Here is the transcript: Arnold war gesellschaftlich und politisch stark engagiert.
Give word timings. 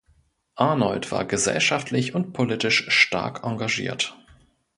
Arnold 0.55 1.11
war 1.11 1.25
gesellschaftlich 1.25 2.15
und 2.15 2.33
politisch 2.33 2.89
stark 2.89 3.43
engagiert. 3.43 4.17